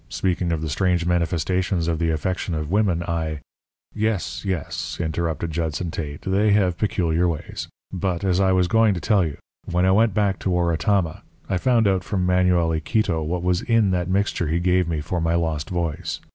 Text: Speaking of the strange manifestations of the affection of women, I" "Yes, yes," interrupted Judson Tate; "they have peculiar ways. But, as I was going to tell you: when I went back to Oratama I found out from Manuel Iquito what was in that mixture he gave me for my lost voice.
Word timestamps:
Speaking 0.09 0.51
of 0.51 0.61
the 0.63 0.69
strange 0.69 1.05
manifestations 1.05 1.87
of 1.87 1.99
the 1.99 2.09
affection 2.09 2.55
of 2.55 2.71
women, 2.71 3.03
I" 3.03 3.41
"Yes, 4.07 4.43
yes," 4.43 4.97
interrupted 4.99 5.51
Judson 5.51 5.91
Tate; 5.91 6.23
"they 6.23 6.53
have 6.53 6.75
peculiar 6.79 7.27
ways. 7.27 7.67
But, 7.93 8.23
as 8.23 8.39
I 8.39 8.51
was 8.51 8.67
going 8.67 8.95
to 8.95 8.99
tell 8.99 9.23
you: 9.23 9.37
when 9.65 9.85
I 9.85 9.91
went 9.91 10.15
back 10.15 10.39
to 10.39 10.49
Oratama 10.55 11.21
I 11.47 11.57
found 11.57 11.87
out 11.87 12.03
from 12.03 12.25
Manuel 12.25 12.69
Iquito 12.73 13.21
what 13.21 13.43
was 13.43 13.61
in 13.61 13.91
that 13.91 14.09
mixture 14.09 14.47
he 14.47 14.59
gave 14.59 14.87
me 14.87 15.01
for 15.01 15.21
my 15.21 15.35
lost 15.35 15.69
voice. 15.69 16.19